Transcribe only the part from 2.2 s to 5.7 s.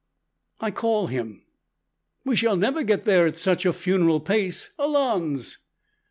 we shall never get there at such a funeral pace. Allons!